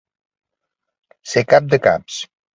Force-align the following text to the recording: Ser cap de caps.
Ser 1.33 1.45
cap 1.53 1.69
de 1.77 1.81
caps. 1.87 2.19